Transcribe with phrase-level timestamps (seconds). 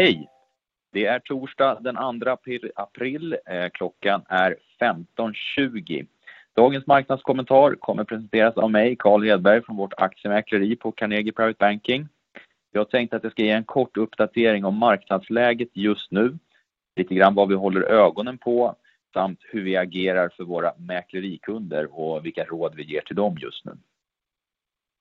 [0.00, 0.28] Hej!
[0.92, 2.36] Det är torsdag den 2
[2.74, 3.36] april.
[3.46, 6.06] Eh, klockan är 15.20.
[6.56, 12.08] Dagens marknadskommentar kommer presenteras av mig, Carl Hedberg, från vårt aktiemäkleri på Carnegie Private Banking.
[12.72, 16.38] Jag tänkte att jag ska ge en kort uppdatering om marknadsläget just nu,
[16.96, 18.76] lite grann vad vi håller ögonen på,
[19.12, 23.64] samt hur vi agerar för våra mäklerikunder och vilka råd vi ger till dem just
[23.64, 23.72] nu.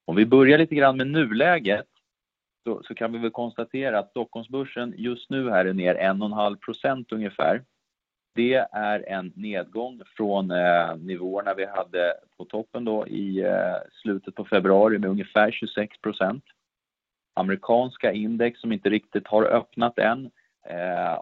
[0.05, 1.87] Om vi börjar lite grann med nuläget,
[2.63, 7.63] så kan vi väl konstatera att Stockholmsbörsen just nu här är ner 1,5% ungefär.
[8.35, 14.35] Det är en nedgång från eh, nivåerna vi hade på toppen då i eh, slutet
[14.35, 16.41] på februari med ungefär 26%.
[17.33, 20.31] Amerikanska index, som inte riktigt har öppnat än,
[20.65, 21.19] eh,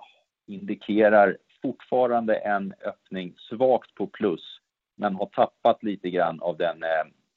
[0.48, 4.60] indikerar fortfarande en öppning svagt på plus,
[4.96, 6.84] men har tappat lite grann av den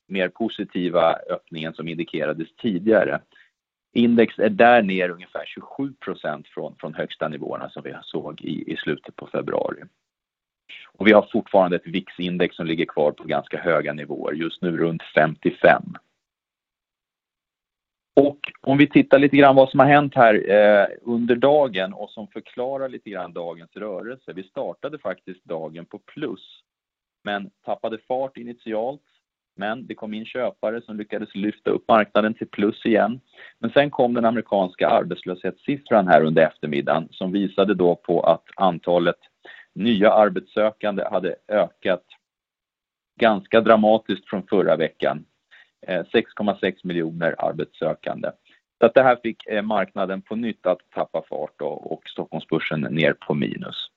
[0.07, 3.21] mer positiva öppningen som indikerades tidigare.
[3.93, 5.45] Index är där ner ungefär
[5.79, 6.45] 27%
[6.81, 9.83] från högsta nivåerna som vi såg i slutet på februari.
[10.99, 15.03] Vi har fortfarande ett VIX-index som ligger kvar på ganska höga nivåer, just nu runt
[15.15, 15.83] 55.
[18.61, 22.29] Om vi tittar lite grann vad som har hänt här eh, under dagen och som
[22.29, 24.33] förklarar lite grann dagens rörelse.
[24.33, 26.63] Vi startade faktiskt dagen på plus,
[27.25, 29.03] men tappade fart initialt.
[29.61, 33.21] Men det kom in köpare som lyckades lyfta upp marknaden till plus igen.
[33.59, 39.19] Men sen kom den amerikanska arbetslöshetssiffran här under eftermiddagen, som visade då på att antalet
[39.75, 42.05] nya arbetssökande hade ökat
[43.21, 45.25] ganska dramatiskt från förra veckan.
[45.87, 48.31] Eh, 6,6 miljoner arbetssökande.
[48.81, 53.35] Så det här fick eh, marknaden på nytt att tappa fart och Stockholmsbörsen ner på
[53.35, 53.90] minus.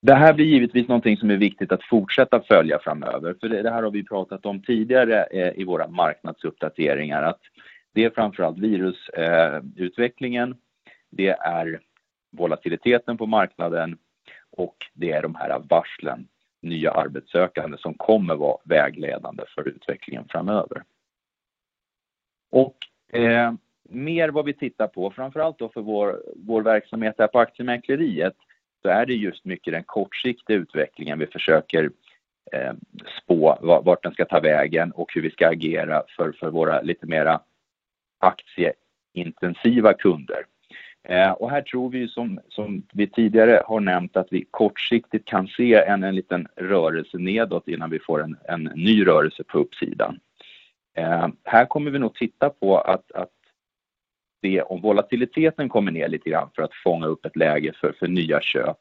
[0.00, 3.82] Det här blir givetvis någonting som är viktigt att fortsätta följa framöver, för det här
[3.82, 7.40] har vi pratat om tidigare eh, i våra marknadsuppdateringar, att
[7.92, 10.56] det är framförallt virusutvecklingen, eh,
[11.10, 11.80] det är
[12.30, 13.98] volatiliteten på marknaden
[14.50, 16.28] och det är de här varslen,
[16.62, 20.82] nya arbetssökande, som kommer vara vägledande för utvecklingen framöver.
[22.50, 22.76] Och
[23.12, 23.52] eh,
[23.90, 25.80] Mer vad vi tittar på, framförallt då för
[26.36, 28.36] vår verksamhet här på aktiemäkleriet,
[28.82, 31.90] så är det just mycket den kortsiktiga utvecklingen vi försöker
[32.52, 32.72] eh,
[33.22, 37.40] spå vart den ska ta vägen och hur vi ska agera för våra lite mera
[38.18, 40.46] aktieintensiva kunder.
[41.08, 42.08] Eh, och Här tror vi,
[42.48, 47.90] som vi tidigare har nämnt, att vi kortsiktigt kan se en liten rörelse nedåt innan
[47.90, 50.20] vi får en ny rörelse på uppsidan.
[50.96, 53.10] Eh, här kommer vi nog titta på att
[54.40, 58.40] se om volatiliteten kommer ner lite grann för att fånga upp ett läge för nya
[58.40, 58.78] köp.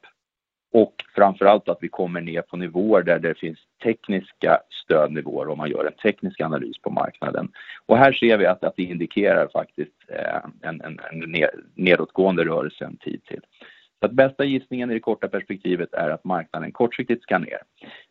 [1.16, 5.70] Framför allt att vi kommer ner på nivåer där det finns tekniska stödnivåer om man
[5.70, 7.52] gör en teknisk analys på marknaden.
[7.86, 11.00] Och Här ser vi att det indikerar faktiskt eh, en
[11.76, 13.42] nedåtgående rörelse en tid till.
[14.12, 17.62] Bästa gissningen i det korta perspektivet är att marknaden kortsiktigt ska ner.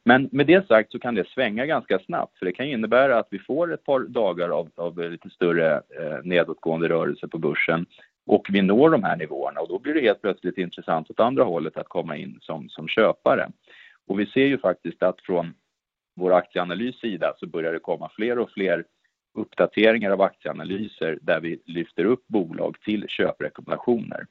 [0.04, 3.28] Men med det sagt så kan det svänga ganska snabbt, för det kan innebära att
[3.30, 7.86] vi får ett par dagar av lite större eh, nedåtgående rörelse på börsen
[8.26, 11.44] och vi når de här nivåerna och då blir det helt plötsligt intressant åt andra
[11.44, 13.48] hållet att komma in som köpare.
[14.06, 15.54] Och Vi ser ju faktiskt att från
[16.16, 18.84] vår aktieanalys sida så börjar det komma fler och fler
[19.34, 24.26] uppdateringar av aktieanalyser där vi lyfter upp bolag till köprekommendationer.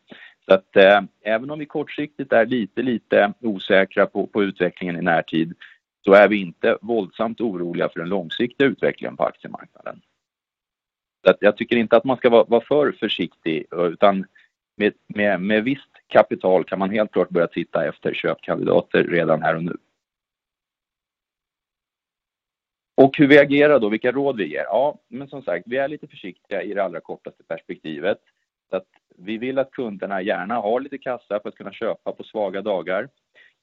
[0.48, 5.54] Så att eh, Även om vi kortsiktigt är lite lite osäkra på utvecklingen i närtid,
[6.06, 10.02] så är vi inte våldsamt oroliga för den långsiktiga utvecklingen på aktiemarknaden.
[11.40, 14.26] Jag tycker inte att man ska vara för försiktig, utan
[15.40, 19.78] med visst kapital kan man helt klart börja titta efter köpkandidater redan här och nu.
[22.98, 24.64] Och Hur vi agerar då, vilka råd vi ger?
[24.64, 28.20] Ja, men som sagt, vi är lite försiktiga i det allra kortaste perspektivet.
[29.18, 33.10] Vi vill att kunderna gärna har lite kassa för att kunna köpa på svaga dagar.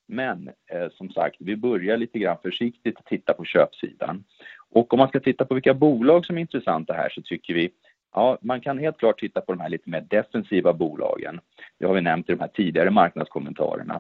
[0.09, 4.25] Men eh, som sagt, vi börjar lite grann försiktigt att titta på köpsidan.
[4.71, 7.71] Och Om man ska titta på vilka bolag som är intressanta här så tycker vi,
[8.15, 11.41] ja, man kan helt klart titta på de här lite mer defensiva bolagen.
[11.79, 13.95] Det har vi nämnt i de här tidigare marknadskommentarerna.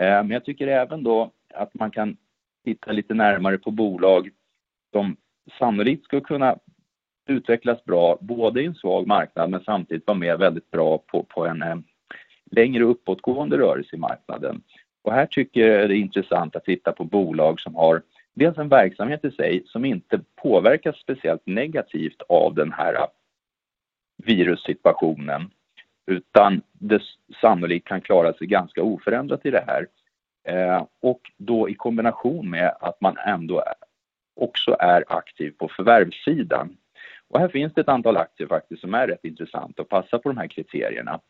[0.00, 2.16] Eh, men jag tycker även då att man kan
[2.64, 4.30] titta lite närmare på bolag
[4.92, 5.16] som
[5.58, 6.58] sannolikt skulle kunna
[7.26, 11.62] utvecklas bra, både i en svag marknad, men samtidigt vara med väldigt bra på en
[11.62, 11.76] eh,
[12.50, 14.62] längre uppåtgående rörelse i marknaden.
[15.02, 18.02] Och Här tycker jag det är intressant att titta på bolag som har
[18.34, 23.06] dels en verksamhet i sig som inte påverkas speciellt negativt av den här eh,
[24.16, 25.50] virussituationen,
[26.06, 27.02] utan det
[27.40, 29.86] sannolikt kan klara sig ganska oförändrat i det här.
[30.44, 33.64] Eh, och Då i kombination med att man ändå
[34.36, 36.76] också är aktiv på förvärvssidan.
[37.30, 40.28] Och här finns det ett antal aktier faktiskt som är rätt intressanta och passar på
[40.28, 41.20] de här kriterierna.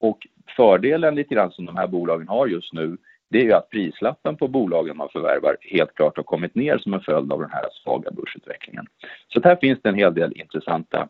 [0.00, 0.26] Och
[0.56, 2.96] fördelen lite grann som de här bolagen har just nu,
[3.30, 6.94] det är ju att prislappen på bolagen man förvärvar helt klart har kommit ner som
[6.94, 8.86] en följd av den här svaga börsutvecklingen.
[9.28, 11.08] Så här finns det en hel del intressanta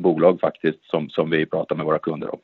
[0.00, 2.40] bolag faktiskt som, som vi pratar med våra kunder om.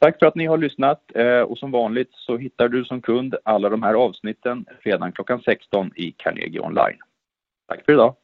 [0.00, 3.34] Tack för att ni har lyssnat eh, och som vanligt så hittar du som kund
[3.44, 6.98] alla de här avsnitten redan klockan 16 i Carnegie Online.
[7.68, 8.14] Tack för idag!